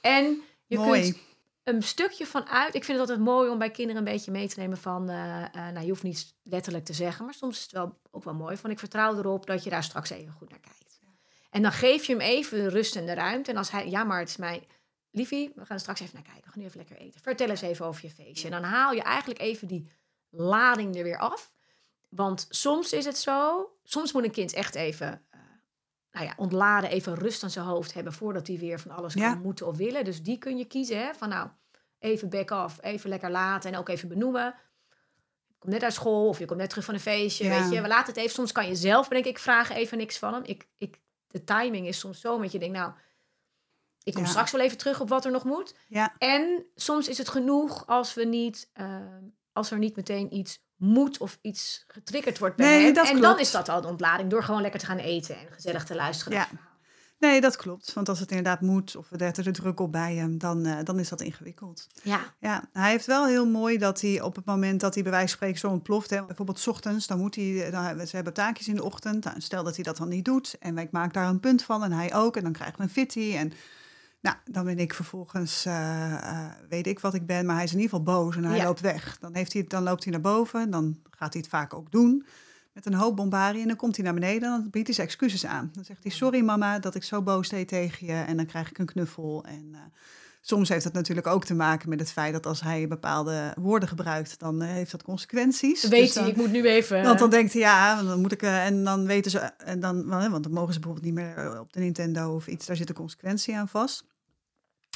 [0.00, 1.00] En je mooi.
[1.02, 1.16] kunt
[1.64, 2.74] een stukje van uit.
[2.74, 5.08] Ik vind het altijd mooi om bij kinderen een beetje mee te nemen van.
[5.08, 8.24] eh, eh, nou, je hoeft niet letterlijk te zeggen, maar soms is het wel ook
[8.24, 8.70] wel mooi van.
[8.70, 10.84] Ik vertrouw erop dat je daar straks even goed naar kijkt.
[11.50, 13.50] En dan geef je hem even de rust en de ruimte.
[13.50, 14.64] En als hij, ja, maar het is mijn.
[15.10, 16.42] Liefie, we gaan er straks even naar kijken.
[16.44, 17.20] We gaan nu even lekker eten.
[17.20, 18.44] Vertel eens even over je feestje.
[18.48, 19.90] En dan haal je eigenlijk even die
[20.30, 21.52] lading er weer af.
[22.08, 23.70] Want soms is het zo.
[23.84, 25.26] Soms moet een kind echt even.
[26.14, 29.32] Nou ja, ontladen, even rust aan zijn hoofd hebben voordat hij weer van alles Ja.
[29.32, 30.04] kan moeten of willen.
[30.04, 31.14] Dus die kun je kiezen, hè?
[31.14, 31.48] Van nou,
[31.98, 34.54] even back off, even lekker laten en ook even benoemen.
[35.48, 37.60] Je komt net uit school of je komt net terug van een feestje, Ja.
[37.60, 37.80] weet je.
[37.82, 40.42] We laten het even, soms kan je zelf, denk ik, vragen even niks van hem.
[40.44, 42.92] Ik, ik, de timing is soms zo, met je denkt, nou,
[44.02, 44.28] ik kom Ja.
[44.28, 45.74] straks wel even terug op wat er nog moet.
[45.88, 46.14] Ja.
[46.18, 49.06] En soms is het genoeg als we niet, eh,
[49.52, 53.50] als er niet meteen iets moet of iets getriggerd wordt bij Nee, en dan is
[53.50, 56.32] dat al de ontlading door gewoon lekker te gaan eten en gezellig te luisteren.
[56.38, 56.48] Ja.
[57.18, 57.92] Nee, dat klopt.
[57.92, 60.76] Want als het inderdaad moet of we zetten er druk op bij hem, dan, eh,
[60.84, 61.86] dan is dat ingewikkeld.
[62.02, 62.34] ja.
[62.40, 65.28] Ja, hij heeft wel heel mooi dat hij op het moment dat hij bij wijze
[65.28, 68.68] van spreken zo ontploft, hè, bijvoorbeeld 's ochtends, dan moet hij, dan, ze hebben taakjes
[68.68, 69.24] in de ochtend.
[69.24, 71.84] Nou, stel dat hij dat dan niet doet en ik maak daar een punt van
[71.84, 73.34] en hij ook, en dan krijgen we een fitty.
[73.36, 73.52] En
[74.24, 77.78] nou, dan ben ik vervolgens, eh, weet ik wat ik ben, maar hij is in
[77.80, 78.64] ieder geval boos en hij Ja.
[78.64, 79.18] loopt weg.
[79.20, 82.24] Dan, heeft hij, dan loopt hij naar boven, dan gaat hij het vaak ook doen.
[82.72, 85.06] Met een hoop bombarie en dan komt hij naar beneden en dan biedt hij zijn
[85.06, 85.70] excuses aan.
[85.74, 88.70] Dan zegt hij, sorry mama dat ik zo boos deed tegen je en dan krijg
[88.70, 89.44] ik een knuffel.
[89.44, 89.78] En eh,
[90.40, 93.88] soms heeft dat natuurlijk ook te maken met het feit dat als hij bepaalde woorden
[93.88, 95.82] gebruikt, dan heeft dat consequenties.
[95.82, 97.02] Weet Dus hij, dan- ik moet nu even...
[97.02, 98.42] want dan denkt hij, ja, dan moet ik.
[98.42, 99.38] En dan weten ze.
[99.38, 102.66] En dan, want dan mogen ze bijvoorbeeld niet meer op de Nintendo of iets.
[102.66, 104.04] Daar zit een consequentie aan vast.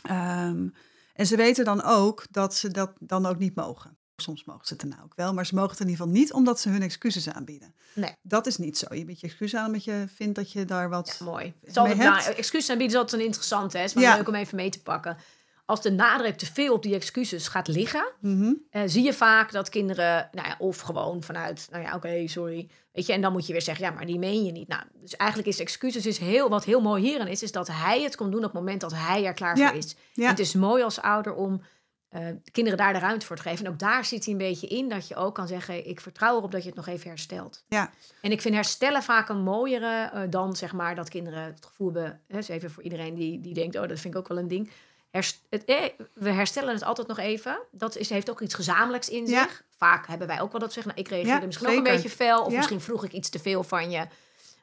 [0.02, 0.68] Ehm,
[1.14, 3.96] en ze weten dan ook dat ze dat dan ook niet mogen.
[4.16, 6.32] Soms mogen ze het daarna ook wel, maar ze mogen het in ieder geval niet
[6.32, 7.74] omdat ze hun excuses aanbieden.
[7.94, 8.12] Nee.
[8.22, 8.94] Dat is niet zo.
[8.94, 11.16] Je biedt je excuses aan omdat je vindt dat je daar wat.
[11.18, 11.44] Ja, mooi.
[11.60, 12.24] Het is altijd, mee hebt.
[12.24, 13.76] nou, excuses aanbieden is altijd een interessante.
[13.76, 13.82] hè.
[13.82, 14.16] Het is wel Ja.
[14.16, 15.16] leuk om even mee te pakken.
[15.68, 18.52] Als de nadruk te veel op die excuses gaat liggen, Mhm.
[18.70, 22.68] eh, zie je vaak dat kinderen, nou ja, of gewoon vanuit, nou ja, oké, sorry,
[22.92, 24.68] weet je, en dan moet je weer zeggen, ja, maar die meen je niet.
[24.68, 28.02] Nou, dus eigenlijk is excuses is heel, wat heel mooi hierin is, is dat hij
[28.02, 29.68] het kon doen op het moment dat hij er klaar Ja.
[29.68, 29.96] voor is.
[30.12, 30.28] Ja.
[30.28, 31.62] Het is mooi als ouder om
[32.08, 33.64] eh, de kinderen daar de ruimte voor te geven.
[33.66, 36.36] En ook daar zit hij een beetje in dat je ook kan zeggen: ik vertrouw
[36.36, 37.64] erop dat je het nog even herstelt.
[37.68, 37.90] Ja.
[38.22, 41.92] En ik vind herstellen vaak een mooiere eh, dan zeg maar dat kinderen het gevoel
[41.92, 42.20] hebben.
[42.28, 44.48] Hè, dus even voor iedereen die, die denkt: oh, dat vind ik ook wel een
[44.48, 44.70] ding.
[45.10, 45.76] Herst- het, eh,
[46.14, 47.58] we herstellen het altijd nog even.
[47.70, 49.42] Dat is, heeft ook iets gezamenlijks in Ja.
[49.42, 49.64] zich.
[49.76, 51.94] Vaak hebben wij ook wel dat zeggen: nou, ik reageerde Ja, misschien ook een zeker.
[52.02, 52.44] beetje fel.
[52.44, 52.56] Of Ja.
[52.56, 54.06] misschien vroeg ik iets te veel van je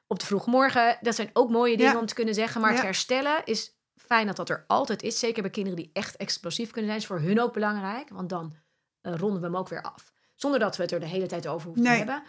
[0.07, 0.97] op de vroege morgen.
[1.01, 2.61] Dat zijn ook mooie dingen om te kunnen zeggen.
[2.61, 5.19] Maar het herstellen is fijn dat dat er altijd is.
[5.19, 7.01] Zeker bij kinderen die echt explosief kunnen zijn.
[7.01, 8.09] is voor hun ook belangrijk.
[8.09, 8.55] Want dan
[9.01, 10.11] eh, ronden we hem ook weer af.
[10.35, 11.91] Zonder dat we het er de hele tijd over hoeven Nee.
[11.91, 12.23] te hebben.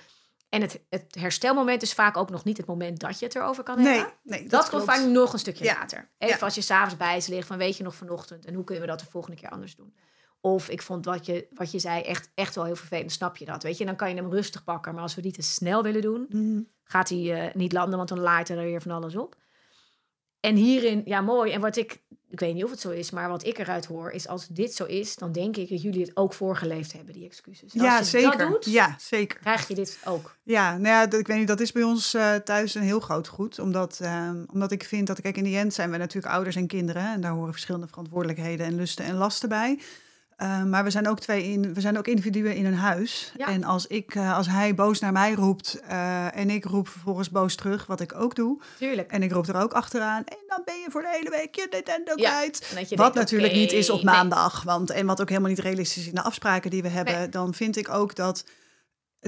[0.48, 3.62] En het, het herstelmoment is vaak ook nog niet het moment dat je het erover
[3.62, 4.12] kan hebben.
[4.22, 5.74] nee, dat, Dat, komt vaak nog een stukje Ja.
[5.74, 6.10] later.
[6.18, 6.44] Even Ja.
[6.44, 8.90] als je s'avonds bij ze ligt van weet je nog vanochtend en hoe kunnen we
[8.90, 9.94] dat de volgende keer anders doen.
[10.40, 13.44] Of ik vond wat je, wat je zei echt, echt wel heel vervelend, snap je
[13.44, 13.62] dat?
[13.62, 14.92] Weet je, dan kan je hem rustig pakken.
[14.94, 16.60] Maar als we die te snel willen doen, Mhm.
[16.84, 19.36] gaat hij eh, niet landen, want dan laait er weer van alles op.
[20.46, 21.52] En hierin, ja mooi.
[21.52, 21.98] En wat ik,
[22.30, 24.74] ik weet niet of het zo is, maar wat ik eruit hoor, is als dit
[24.74, 27.74] zo is, dan denk ik dat jullie het ook voorgeleefd hebben, die excuses.
[27.74, 28.38] En Ja, als je zeker.
[28.38, 29.38] dat doet, Ja, zeker.
[29.38, 30.36] krijg je dit ook.
[30.42, 33.00] Ja, nou ja, dat- ik weet niet, dat is bij ons eh, thuis een heel
[33.00, 33.58] groot goed.
[33.58, 36.66] Omdat, ehm, omdat ik vind dat, kijk, in die end zijn we natuurlijk ouders en
[36.66, 37.12] kinderen.
[37.12, 39.78] En daar horen verschillende verantwoordelijkheden en lusten en lasten bij.
[40.36, 43.32] Eh, maar we zijn ook twee in, we zijn ook individuen in een huis.
[43.36, 43.46] Ja.
[43.46, 47.30] En als, ik, eh, als hij boos naar mij roept eh, en ik roep vervolgens
[47.30, 48.60] boos terug, wat ik ook doe.
[48.78, 49.10] Tuurlijk.
[49.10, 50.24] En ik roep er ook achteraan.
[50.24, 52.66] En dan ben je voor de hele week je Nintendo Ja, kwijt.
[52.70, 54.14] En dat je Wat denkt, natuurlijk niet is op nee.
[54.14, 54.62] maandag.
[54.62, 57.18] Want, en wat ook helemaal niet realistisch is in de afspraken die we hebben.
[57.18, 57.28] Nee.
[57.28, 58.44] Dan vind ik ook dat,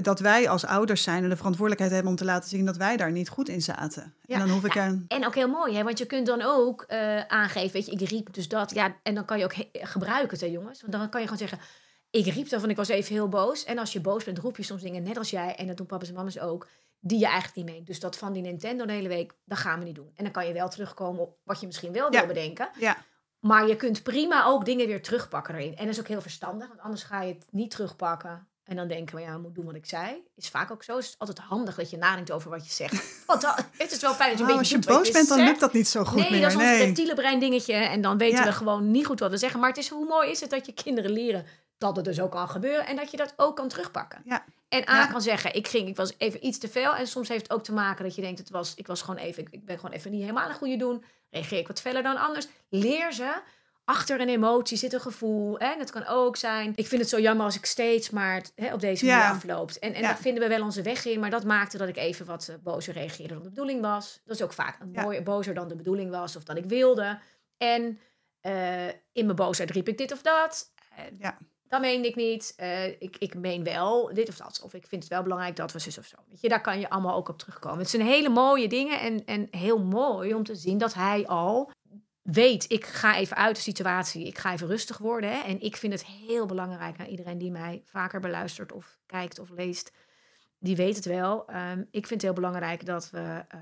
[0.01, 2.97] dat wij als ouders zijn en de verantwoordelijkheid hebben om te laten zien dat wij
[2.97, 4.13] daar niet goed in zaten.
[4.21, 4.87] Ja, En dan hoef ik ja.
[4.87, 5.05] een.
[5.07, 5.83] En ook heel mooi, hè?
[5.83, 8.73] want je kunt dan ook eh, aangeven, weet je, ik riep dus dat.
[8.73, 10.81] Ja, en dan kan je ook gebruiken hè, jongens.
[10.81, 11.67] Want dan kan je gewoon zeggen,
[12.09, 13.63] ik riep van, ik was even heel boos.
[13.63, 15.85] En als je boos bent, roep je soms dingen, net als jij, en dat doen
[15.85, 16.67] papa's en mama's ook,
[16.99, 17.87] die je eigenlijk niet meent.
[17.87, 20.11] Dus dat van die Nintendo de hele week, dat gaan we niet doen.
[20.15, 22.19] En dan kan je wel terugkomen op wat je misschien wel Ja.
[22.19, 22.69] wil bedenken.
[22.79, 22.97] Ja,
[23.39, 25.75] Maar je kunt prima ook dingen weer terugpakken erin.
[25.75, 28.47] En dat is ook heel verstandig, want anders ga je het niet terugpakken.
[28.69, 30.23] En dan denken we, ja, ik moet doen wat ik zei.
[30.35, 30.97] Is vaak ook zo.
[30.97, 33.13] Is het altijd handig dat je nadenkt over wat je zegt.
[33.27, 35.03] Want dan, het is wel fijn dat je Oh, een als beetje je doet wat
[35.03, 35.49] boos bent, dan zegt.
[35.49, 36.41] lukt dat niet zo goed nee, meer.
[36.41, 36.85] dat is ons nee.
[36.85, 37.73] reptiele brein dingetje.
[37.73, 38.45] En dan weten Ja.
[38.45, 39.59] we gewoon niet goed wat we zeggen.
[39.59, 41.45] Maar het is hoe mooi is het dat je kinderen leren
[41.77, 42.85] dat het dus ook kan gebeuren.
[42.85, 44.21] En dat je dat ook kan terugpakken.
[44.25, 44.45] Ja.
[44.69, 45.05] En aan Ja.
[45.07, 46.95] kan zeggen, ik ging, ik was even iets te veel.
[46.95, 49.19] En soms heeft het ook te maken dat je denkt, het was, ik was gewoon
[49.19, 51.03] even, ik, ik ben gewoon even niet helemaal een goede doen.
[51.29, 52.47] Reageer ik wat feller dan anders.
[52.69, 53.41] Leer ze.
[53.89, 55.57] Achter een emotie zit een gevoel.
[55.59, 55.65] Hè?
[55.65, 56.73] En het kan ook zijn.
[56.75, 59.29] Ik vind het zo jammer als ik steeds maar hè, op deze manier Ja.
[59.29, 59.79] afloopt.
[59.79, 60.07] En, en Ja.
[60.07, 61.19] daar vinden we wel onze weg in.
[61.19, 64.21] Maar dat maakte dat ik even wat eh, bozer reageerde dan de bedoeling was.
[64.25, 65.01] Dat is ook vaak een Ja.
[65.01, 67.19] mooie bozer dan de bedoeling was of dan ik wilde.
[67.57, 67.99] En
[68.41, 70.73] eh, in mijn boosheid riep ik dit of dat.
[71.19, 71.37] Ja.
[71.67, 72.53] Dat meende ik niet.
[72.57, 74.61] Eh, ik, ik meen wel dit of dat.
[74.63, 76.15] Of ik vind het wel belangrijk dat we zus of zo.
[76.29, 77.79] Weet je, daar kan je allemaal ook op terugkomen.
[77.79, 78.99] Het zijn hele mooie dingen.
[78.99, 81.71] En, en heel mooi om te zien dat hij al
[82.31, 82.71] weet...
[82.71, 84.25] ik ga even uit de situatie.
[84.25, 85.31] Ik ga even rustig worden.
[85.31, 85.39] Hè?
[85.39, 86.99] En ik vind het heel belangrijk...
[86.99, 89.91] aan iedereen die mij vaker beluistert of kijkt of leest...
[90.59, 91.47] die weet het wel.
[91.47, 93.43] Ehm, ik vind het heel belangrijk dat we...
[93.47, 93.59] eh,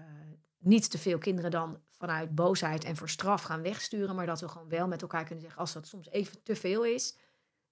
[0.58, 4.16] niet te veel kinderen dan vanuit boosheid en voor straf gaan wegsturen...
[4.16, 5.60] maar dat we gewoon wel met elkaar kunnen zeggen...
[5.60, 7.18] als dat soms even te veel is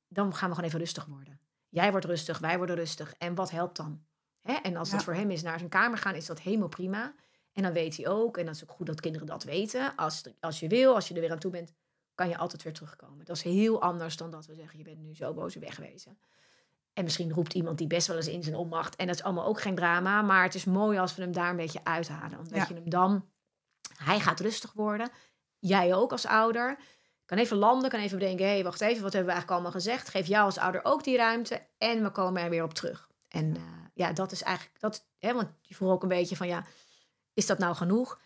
[0.07, 1.39] dan gaan we gewoon even rustig worden.
[1.69, 3.13] Jij wordt rustig, wij worden rustig.
[3.17, 4.03] En wat helpt dan?
[4.41, 4.53] Hè?
[4.53, 5.05] En als dat Ja.
[5.05, 7.13] voor hem is naar zijn kamer gaan, is dat helemaal prima.
[7.55, 9.95] En dan weet hij ook, en dat is ook goed dat kinderen dat weten.
[9.95, 11.73] Als, als je wil, als je er weer aan toe bent,
[12.15, 13.25] kan je altijd weer terugkomen.
[13.25, 16.17] Dat is heel anders dan dat we zeggen, je bent nu zo boos wegwezen.
[16.93, 18.95] En misschien roept iemand die best wel eens in zijn onmacht.
[18.95, 20.21] En dat is allemaal ook geen drama.
[20.21, 22.37] Maar het is mooi als we hem daar een beetje uithalen.
[22.37, 22.65] Omdat Ja.
[22.69, 23.29] je hem dan...
[23.97, 25.09] Hij gaat rustig worden.
[25.59, 26.77] Jij ook als ouder.
[27.25, 28.45] Kan even landen, kan even bedenken...
[28.45, 30.09] hé, hey, wacht even, wat hebben we eigenlijk allemaal gezegd?
[30.09, 31.67] Geef jou als ouder ook die ruimte.
[31.77, 33.09] En we komen er weer op terug.
[33.27, 33.61] En eh,
[33.93, 34.79] ja, dat is eigenlijk...
[34.79, 36.47] Dat, hè, want je vroeg ook een beetje van...
[36.47, 36.65] ja,
[37.35, 38.19] is dat nou genoeg?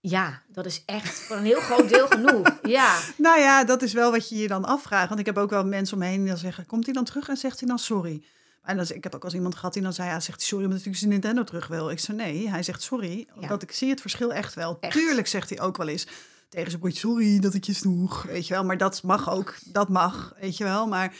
[0.00, 2.58] Ja, dat is echt voor een heel groot deel genoeg.
[2.62, 5.08] Ja, Nou ja, dat is wel wat je je dan afvraagt.
[5.08, 6.66] Want ik heb ook wel mensen om me heen die dan zeggen...
[6.66, 8.24] komt hij dan terug en zegt hij dan sorry?
[8.62, 10.08] En dan, ik heb ook als iemand gehad die dan zei...
[10.08, 11.90] ja, zegt hij sorry omdat hij zijn Nintendo terug wil.
[11.90, 13.26] Ik zei nee, hij zegt sorry.
[13.34, 13.40] Ja.
[13.40, 14.76] Omdat ik zie het verschil echt wel.
[14.80, 14.92] Echt.
[14.92, 16.06] Tuurlijk zegt hij ook wel eens
[16.48, 17.00] tegen zijn broertje...
[17.08, 18.64] sorry dat ik je sloeg, weet je wel.
[18.64, 20.86] Maar dat mag ook, dat mag, weet je wel.
[20.86, 21.14] Maar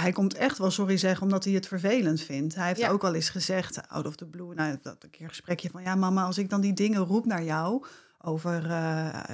[0.00, 2.54] hij komt echt wel sorry zeggen omdat hij het vervelend vindt.
[2.54, 2.88] Hij heeft Ja.
[2.88, 4.54] ook wel eens gezegd, out of the blue...
[4.54, 5.82] nou, dat een keer een gesprekje van...
[5.82, 7.84] ja mama, als ik dan die dingen roep naar jou...
[8.26, 8.70] over, eh,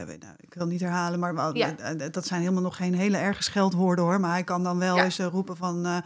[0.04, 1.76] nou, ik wil niet herhalen, maar Ja.
[1.76, 4.20] eh, dat zijn helemaal nog geen hele erge scheldwoorden hoor.
[4.20, 5.04] Maar hij kan dan wel Ja.
[5.04, 5.96] eens eh, roepen van eh,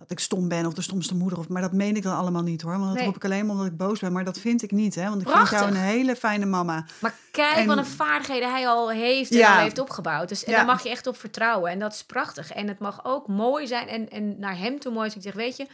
[0.00, 1.38] dat ik stom ben of de stomste moeder.
[1.38, 2.72] Of, maar dat meen ik dan allemaal niet hoor.
[2.72, 3.04] Want dat Nee.
[3.04, 4.12] roep ik alleen maar omdat ik boos ben.
[4.12, 5.08] Maar dat vind ik niet hè.
[5.08, 5.48] Want ik Prachtig.
[5.48, 6.86] vind jou een hele fijne mama.
[7.00, 9.54] Maar kijk En- wat een vaardigheden hij al heeft en Ja.
[9.54, 10.28] al heeft opgebouwd.
[10.28, 10.56] Dus, en Ja.
[10.56, 11.70] daar mag je echt op vertrouwen.
[11.70, 12.52] En dat is prachtig.
[12.52, 15.24] En het mag ook mooi zijn en, en naar hem toe mooi zijn.
[15.24, 15.66] Ik zeg, weet je,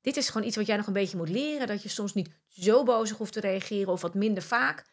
[0.00, 1.66] dit is gewoon iets wat jij nog een beetje moet leren.
[1.66, 4.84] Dat je soms niet zo bozig hoeft te reageren of wat minder vaak.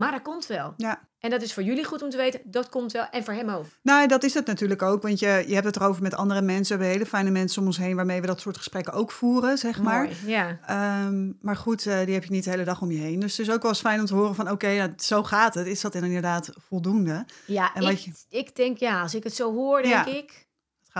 [0.00, 0.74] Maar dat komt wel.
[0.76, 1.08] Ja.
[1.18, 2.40] En dat is voor jullie goed om te weten.
[2.44, 3.06] Dat komt wel.
[3.10, 3.64] En voor hem ook.
[3.82, 5.02] Nou, dat is het natuurlijk ook.
[5.02, 6.78] Want je, je hebt het erover met andere mensen.
[6.78, 9.58] We hebben hele fijne mensen om ons heen waarmee we dat soort gesprekken ook voeren,
[9.58, 10.08] zeg maar.
[10.26, 10.58] Ja.
[10.66, 13.20] Ehm, maar goed, eh, die heb je niet de hele dag om je heen.
[13.20, 14.50] Dus het is ook wel eens fijn om te horen van...
[14.50, 15.66] oké, nou, zo gaat het.
[15.66, 17.24] Is dat inderdaad voldoende?
[17.46, 20.06] Ja, En ik, je- ik denk ja, als ik het zo hoor, denk Ja.
[20.06, 20.48] ik.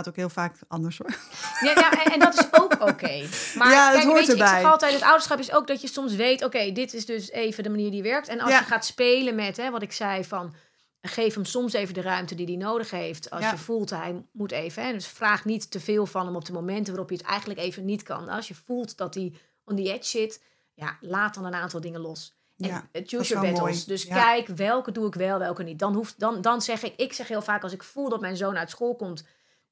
[0.01, 1.15] Gaat ook heel vaak anders hoor.
[1.61, 3.27] Ja, ja en, en dat is ook oké.
[3.59, 4.61] Maar Ja, het kijk, hoort weet je, ik erbij.
[4.61, 7.63] zeg altijd, het ouderschap is ook dat je soms weet, oké, dit is dus even
[7.63, 8.29] de manier die werkt.
[8.29, 8.59] En als Ja.
[8.59, 10.55] je gaat spelen met, hè, wat ik zei van,
[11.03, 13.31] geef hem soms even de ruimte die hij nodig heeft.
[13.31, 13.51] Als Ja.
[13.51, 16.53] je voelt, hij moet even, hè, dus vraag niet te veel van hem op de
[16.53, 18.29] momenten waarop je het eigenlijk even niet kan.
[18.29, 19.33] Als je voelt dat hij
[19.65, 20.43] on the edge zit,
[20.75, 22.35] ja, laat dan een aantal dingen los.
[22.59, 23.77] En Ja, eh, choose your wel battles.
[23.87, 23.99] mooi.
[23.99, 24.23] Dus Ja.
[24.25, 25.79] kijk, welke doe ik wel, welke niet.
[25.79, 28.37] Dan, hoeft, dan, dan zeg ik, ik zeg heel vaak als ik voel dat mijn
[28.37, 29.25] zoon uit school komt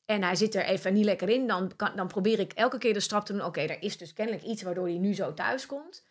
[0.08, 2.92] en hij zit er even niet lekker in, dan, kan, dan probeer ik elke keer
[2.92, 3.44] de stap te doen.
[3.44, 6.04] Oké, er is dus kennelijk iets waardoor hij nu zo thuis komt.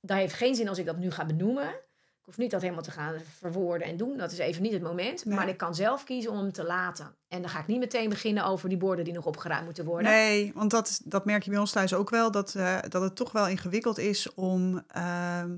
[0.00, 1.68] Dat heeft geen zin als ik dat nu ga benoemen.
[1.68, 4.16] Ik hoef niet dat helemaal te gaan verwoorden en doen.
[4.16, 5.24] Dat is even niet het moment.
[5.24, 5.36] Nee.
[5.36, 7.14] Maar ik kan zelf kiezen om hem te laten.
[7.28, 10.10] En dan ga ik niet meteen beginnen over die borden die nog opgeruimd moeten worden.
[10.10, 12.30] Nee, want dat, dat merk je bij ons thuis ook wel.
[12.30, 14.82] Dat, eh, dat het toch wel ingewikkeld is om...
[14.88, 15.56] ehm,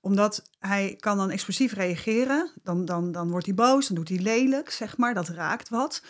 [0.00, 2.50] omdat hij kan dan explosief reageren.
[2.62, 5.14] Dan, dan, dan wordt hij boos, dan doet hij lelijk, zeg maar.
[5.14, 6.02] Dat raakt wat.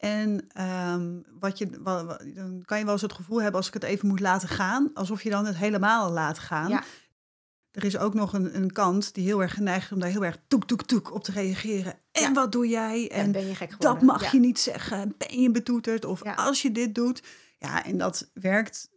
[0.00, 1.70] En ehm, wat je,
[2.34, 4.90] dan kan je wel eens het gevoel hebben als ik het even moet laten gaan.
[4.94, 6.68] Alsof je dan het helemaal laat gaan.
[6.68, 6.82] Ja.
[7.70, 10.24] Er is ook nog een, een kant die heel erg geneigd is om daar heel
[10.24, 11.94] erg toek, toek, toek op te reageren.
[12.12, 12.32] En Ja.
[12.32, 13.10] wat doe jij?
[13.10, 13.98] En En ben je gek geworden.
[13.98, 14.28] dat mag Ja.
[14.32, 15.14] je niet zeggen.
[15.18, 16.04] Ben je betoeterd?
[16.04, 17.22] Of als je dit doet.
[17.58, 18.88] Ja, en dat werkt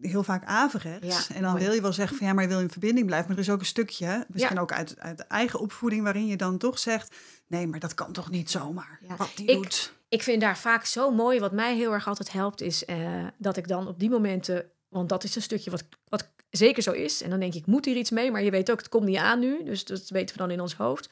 [0.00, 1.28] heel vaak averechts.
[1.28, 1.64] Ja, en dan mooi.
[1.64, 3.28] wil je wel zeggen van ja, maar je wil in verbinding blijven.
[3.28, 6.58] Maar er is ook een stukje, misschien ook uit, uit eigen opvoeding, waarin je dan
[6.58, 8.98] toch zegt: nee, maar dat kan toch niet zomaar.
[9.08, 9.16] Ja.
[9.16, 9.92] Wat die Ik- doet.
[10.08, 11.40] ik vind daar vaak zo mooi.
[11.40, 14.70] Wat mij heel erg altijd helpt, is eh, dat ik dan op die momenten.
[14.88, 17.22] Want dat is een stukje wat, wat zeker zo is.
[17.22, 18.30] En dan denk ik, ik moet hier iets mee.
[18.30, 19.64] Maar je weet ook, het komt niet aan nu.
[19.64, 21.10] Dus dat weten we dan in ons hoofd.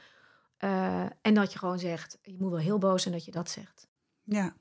[0.56, 3.50] Eh, en dat je gewoon zegt, je moet wel heel boos zijn dat je dat
[3.50, 3.86] zegt.
[4.24, 4.54] Ja.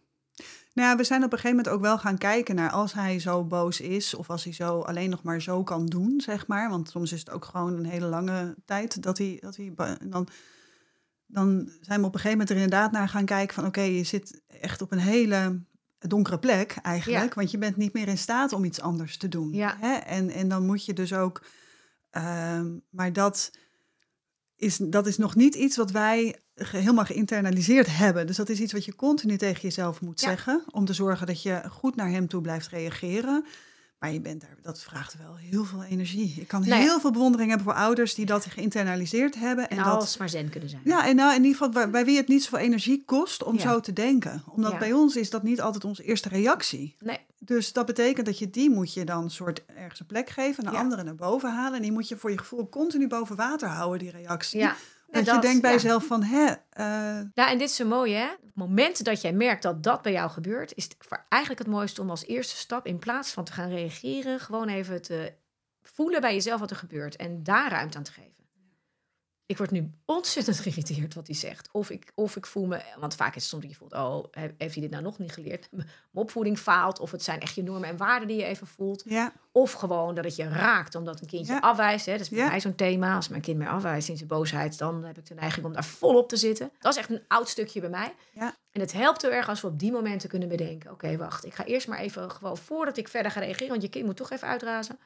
[0.73, 3.19] Nou ja, we zijn op een gegeven moment ook wel gaan kijken naar als hij
[3.19, 6.69] zo boos is of als hij zo alleen nog maar zo kan doen, zeg maar.
[6.69, 10.27] Want soms is het ook gewoon een hele lange tijd dat hij, dat hij dan,
[11.25, 14.03] dan zijn we op een gegeven moment er inderdaad naar gaan kijken van oké, je
[14.03, 15.61] zit echt op een hele
[15.97, 19.53] donkere plek eigenlijk, want je bent niet meer in staat om iets anders te doen.
[19.53, 19.77] Ja.
[19.79, 19.93] Hè?
[19.93, 21.45] En, en dan moet je dus ook,
[22.09, 23.51] ehm, maar dat
[24.55, 28.27] is, dat is nog niet iets wat wij helemaal geïnternaliseerd hebben.
[28.27, 30.27] Dus dat is iets wat je continu tegen jezelf moet Ja.
[30.27, 30.63] zeggen.
[30.71, 33.45] Om te zorgen dat je goed naar hem toe blijft reageren.
[33.99, 36.33] Maar je bent daar, dat vraagt wel heel veel energie.
[36.41, 39.69] Ik kan Nou heel veel bewondering hebben voor ouders die dat geïnternaliseerd hebben.
[39.69, 40.81] En, En, dat, alles maar zen kunnen zijn.
[40.85, 43.55] ja, en nou, in ieder geval bij, bij wie het niet zoveel energie kost om
[43.55, 43.61] Ja.
[43.61, 44.43] zo te denken.
[44.47, 44.77] Omdat Ja.
[44.77, 46.95] bij ons is dat niet altijd onze eerste reactie.
[46.99, 50.63] Nee, Dus dat betekent dat je die moet je dan soort ergens een plek geven,
[50.63, 50.81] en de Ja.
[50.83, 51.75] andere naar boven halen.
[51.75, 54.59] En die moet je voor je gevoel continu boven water houden, die reactie.
[55.23, 55.75] Dat, je denkt bij ja.
[55.75, 58.27] jezelf van, hè, eh, Ja, en dit is zo mooi, hè?
[58.27, 61.71] Het moment dat jij merkt dat dat bij jou gebeurt, is het voor eigenlijk het
[61.71, 65.33] mooiste om als eerste stap, in plaats van te gaan reageren, gewoon even te
[65.81, 68.33] voelen bij jezelf wat er gebeurt en daar ruimte aan te geven.
[69.47, 71.69] Ik word nu ontzettend geïrriteerd wat hij zegt.
[71.71, 74.23] Of ik, of ik voel me, want vaak is het soms dat je voelt, oh,
[74.31, 75.67] he- heeft hij dit nou nog niet geleerd?
[75.71, 79.03] Mijn opvoeding faalt, of het zijn echt je normen en waarden die je even voelt.
[79.05, 81.59] ja, Of gewoon dat het je raakt omdat een kindje Ja.
[81.59, 82.05] afwijst.
[82.05, 82.11] Hè?
[82.11, 82.47] Dat is bij Ja.
[82.47, 83.15] mij zo'n thema.
[83.15, 85.85] Als mijn kind mij afwijst in zijn boosheid, dan heb ik de neiging om daar
[85.85, 86.71] volop te zitten.
[86.79, 88.13] Dat is echt een oud stukje bij mij.
[88.71, 90.91] En het helpt heel erg als we op die momenten kunnen bedenken.
[90.91, 91.45] Oké, wacht.
[91.45, 93.69] Ik ga eerst maar even gewoon voordat ik verder ga reageren.
[93.69, 94.99] Want je kind moet toch even uitrazen.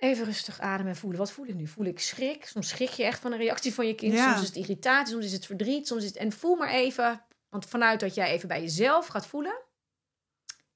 [0.00, 1.18] Even rustig ademen en voelen.
[1.18, 1.66] Wat voel ik nu?
[1.66, 2.46] Voel ik schrik?
[2.46, 4.12] Soms schrik je echt van een reactie van je kind.
[4.12, 4.28] Ja.
[4.28, 5.86] Soms is het irritatie, soms is het verdriet.
[5.86, 6.18] Soms is het...
[6.18, 7.22] En voel maar even.
[7.48, 9.62] Want vanuit dat jij even bij jezelf gaat voelen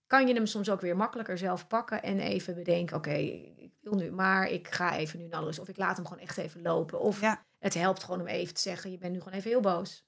[0.06, 3.14] kan je hem soms ook weer makkelijker zelf pakken en even bedenken: oké,
[3.56, 5.58] ik wil nu, maar ik ga even nu naar rust.
[5.58, 7.00] Of ik laat hem gewoon echt even lopen.
[7.00, 9.60] Of ja, het helpt gewoon om even te zeggen: je bent nu gewoon even heel
[9.60, 10.04] boos.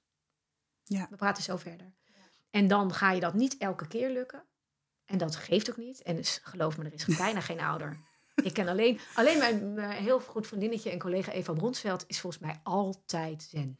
[0.83, 1.07] Ja.
[1.09, 1.93] We praten zo verder.
[2.49, 4.43] En dan ga je dat niet elke keer lukken.
[5.05, 6.01] En dat geeft ook niet.
[6.01, 7.99] En dus, geloof me, er is bijna geen ouder.
[8.43, 12.41] Ik ken alleen, alleen mijn, mijn heel goed vriendinnetje en collega Eva Bronsveld is volgens
[12.41, 13.79] mij altijd zen.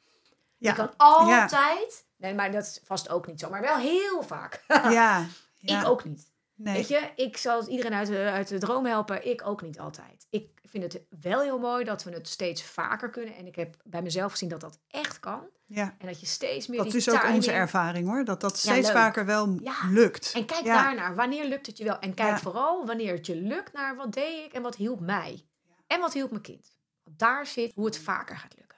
[0.58, 4.24] ja, Die kan altijd, nee, maar dat is vast ook niet zo, maar wel heel
[4.24, 4.64] vaak.
[4.68, 4.90] ja,
[5.58, 5.80] ja.
[5.82, 6.32] Ik ook niet.
[6.56, 6.74] Nee.
[6.74, 9.28] Weet je, ik zal iedereen uit de, uit de droom helpen.
[9.28, 10.17] Ik ook niet altijd.
[10.30, 13.36] Ik vind het wel heel mooi dat we het steeds vaker kunnen.
[13.36, 15.48] En ik heb bij mezelf gezien dat dat echt kan.
[15.66, 15.96] ja.
[15.98, 19.26] En dat je steeds meer Dat is ook onze ervaring hoor, dat dat steeds vaker
[19.26, 19.76] wel Ja.
[19.90, 20.32] lukt.
[20.36, 21.16] En kijk daarnaar.
[21.16, 22.00] Wanneer lukt het je wel?
[22.00, 25.46] En kijk vooral wanneer het je lukt naar wat deed ik en wat hielp mij.
[25.88, 26.78] En wat hielp mijn kind.
[27.04, 28.78] Want daar zit hoe het vaker gaat lukken.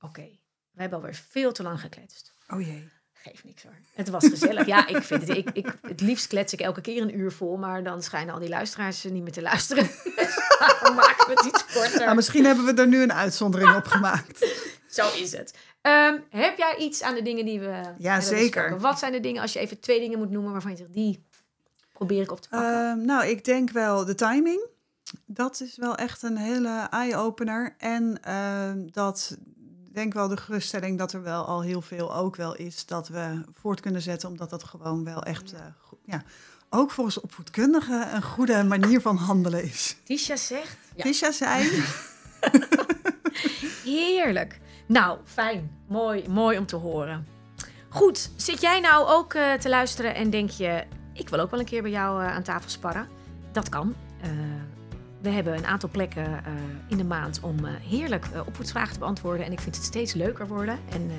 [0.00, 0.38] Oké,
[0.70, 2.34] we hebben alweer veel te lang gekletst.
[2.48, 2.88] Oh jee.
[3.22, 3.72] Geef niks hoor.
[3.94, 4.66] Het was gezellig.
[4.66, 5.36] ja, ik vind het.
[5.36, 8.40] Ik, ik, het liefst klets ik elke keer een uur vol, maar dan schijnen al
[8.40, 9.84] die luisteraars niet meer te luisteren.
[10.16, 12.00] Dus daarom maken we het iets korter.
[12.00, 14.46] Nou, misschien hebben we er nu een uitzondering op gemaakt.
[14.90, 15.54] Zo is het.
[15.80, 17.82] Ehm, heb jij iets aan de dingen die we.
[17.98, 18.78] Ja, zeker.
[18.78, 21.24] Wat zijn de dingen, als je even twee dingen moet noemen waarvan je zegt, die
[21.92, 22.90] probeer ik op te pakken?
[22.90, 24.66] Ehm, nou, ik denk wel de timing.
[25.26, 27.74] Dat is wel echt een hele eye-opener.
[27.78, 29.36] En ehm, dat
[29.92, 33.42] denk wel de geruststelling dat er wel al heel veel ook wel is dat we
[33.52, 36.22] voort kunnen zetten, omdat dat gewoon wel echt, eh, goed, ja,
[36.70, 39.96] ook volgens opvoedkundigen een goede manier van handelen is.
[40.04, 40.76] Tisha zegt.
[40.94, 41.02] Ja.
[41.02, 41.82] Tisha zei,
[43.84, 44.60] Heerlijk.
[44.86, 45.70] Nou, fijn.
[45.88, 47.26] Mooi, mooi om te horen.
[47.88, 50.84] Goed, zit jij nou ook eh, te luisteren en denk je...
[51.12, 53.08] ik wil ook wel een keer bij jou eh, aan tafel sparren?
[53.52, 53.94] Dat kan.
[54.20, 54.30] Eh,
[55.20, 56.52] we hebben een aantal plekken eh,
[56.86, 59.46] in de maand om eh, heerlijk opvoedsvragen te beantwoorden.
[59.46, 60.78] En ik vind het steeds leuker worden.
[60.92, 61.10] En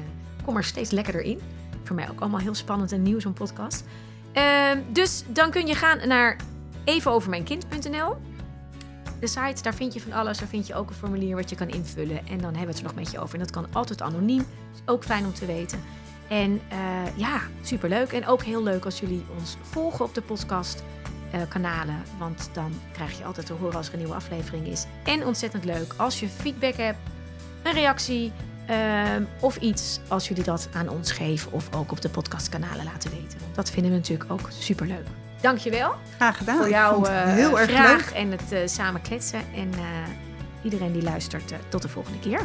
[0.46, 1.40] kom er steeds lekkerder in.
[1.84, 3.84] Voor mij ook allemaal heel spannend en nieuw zo'n podcast.
[4.32, 6.36] Ehm, dus dan kun je gaan naar
[6.84, 8.16] evenovermijnkind.nl
[9.20, 10.38] de site, daar vind je van alles.
[10.38, 12.28] Daar vind je ook een formulier wat je kan invullen.
[12.28, 13.34] En dan hebben we het er nog met je over.
[13.34, 14.46] En dat kan altijd anoniem.
[14.74, 15.80] Is ook fijn om te weten.
[16.28, 16.62] En
[17.16, 18.12] ja, superleuk.
[18.12, 20.84] En ook heel leuk als jullie ons volgen op de podcast
[21.32, 22.04] eh, kanalen.
[22.18, 24.86] Want dan krijg je altijd te horen als er een nieuwe aflevering is.
[25.04, 26.98] En ontzettend leuk als je feedback hebt,
[27.64, 28.32] een reactie
[28.66, 30.00] ehm, of iets.
[30.08, 33.40] Als jullie dat aan ons geven of ook op de podcastkanalen laten weten.
[33.54, 35.06] Dat vinden we natuurlijk ook superleuk.
[35.42, 36.58] Dankjewel graag gedaan.
[36.58, 38.16] voor jouw eh, heel erg vraag leuk.
[38.16, 39.42] en het eh, samen kletsen.
[39.56, 39.84] En eh,
[40.64, 42.42] iedereen die luistert, eh, tot de volgende keer.